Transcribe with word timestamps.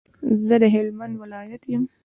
زه 0.47 0.55
د 0.61 0.63
هلمند 0.75 1.13
ولایت 1.23 1.63
یم. 1.71 1.83